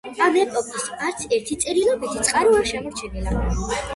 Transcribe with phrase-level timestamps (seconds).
[0.27, 3.37] ამ ეპოქის არც ერთი წერილობითი წყარო არ შემორჩენილა.